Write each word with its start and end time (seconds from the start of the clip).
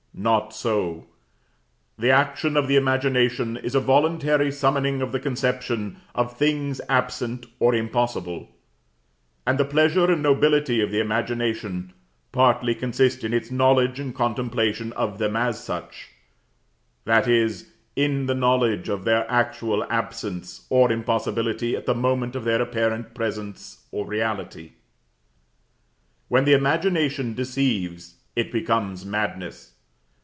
Not 0.13 0.53
so: 0.53 1.07
the 1.97 2.11
action 2.11 2.57
of 2.57 2.67
the 2.67 2.75
imagination 2.75 3.55
is 3.57 3.73
a 3.73 3.79
voluntary 3.79 4.51
summoning 4.51 5.01
of 5.01 5.13
the 5.13 5.21
conceptions 5.21 5.97
of 6.13 6.37
things 6.37 6.81
absent 6.89 7.45
or 7.59 7.73
impossible; 7.73 8.49
and 9.47 9.57
the 9.57 9.63
pleasure 9.65 10.11
and 10.11 10.21
nobility 10.21 10.79
of 10.81 10.91
the 10.91 10.99
imagination 10.99 11.93
partly 12.33 12.75
consist 12.75 13.23
in 13.23 13.33
its 13.33 13.49
knowledge 13.51 14.01
and 14.01 14.13
contemplation 14.13 14.91
of 14.93 15.17
them 15.17 15.35
as 15.37 15.63
such, 15.63 16.09
i.e. 17.07 17.49
in 17.95 18.25
the 18.25 18.35
knowledge 18.35 18.89
of 18.89 19.05
their 19.05 19.25
actual 19.31 19.83
absence 19.85 20.67
or 20.69 20.91
impossibility 20.91 21.73
at 21.75 21.85
the 21.85 21.95
moment 21.95 22.35
of 22.35 22.43
their 22.43 22.61
apparent 22.61 23.15
presence 23.15 23.87
or 23.91 24.05
reality. 24.05 24.73
When 26.27 26.43
the 26.45 26.53
imagination 26.53 27.33
deceives 27.33 28.15
it 28.35 28.51
becomes 28.51 29.03
madness. 29.05 29.69